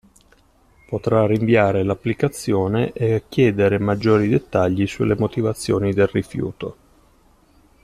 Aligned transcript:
Potrà 0.89 1.27
rinviare 1.27 1.83
l'applicazione 1.83 2.91
e 2.91 3.25
chiedere 3.29 3.77
maggiori 3.77 4.27
dettagli 4.29 4.87
sulle 4.87 5.15
motivazioni 5.15 5.93
del 5.93 6.07
rifiuto. 6.07 6.77